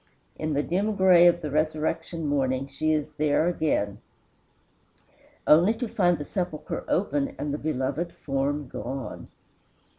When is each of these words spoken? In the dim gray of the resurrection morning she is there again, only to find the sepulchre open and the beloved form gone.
In 0.35 0.53
the 0.53 0.63
dim 0.63 0.95
gray 0.95 1.27
of 1.27 1.41
the 1.43 1.51
resurrection 1.51 2.25
morning 2.25 2.65
she 2.67 2.91
is 2.91 3.11
there 3.17 3.47
again, 3.47 3.99
only 5.45 5.75
to 5.75 5.87
find 5.87 6.17
the 6.17 6.25
sepulchre 6.25 6.83
open 6.87 7.35
and 7.37 7.53
the 7.53 7.59
beloved 7.59 8.11
form 8.11 8.67
gone. 8.67 9.27